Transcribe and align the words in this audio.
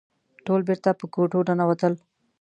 ټول 0.45 0.61
بېرته 0.67 0.89
په 0.99 1.05
کوټو 1.13 1.39
ننوتل. 1.47 1.93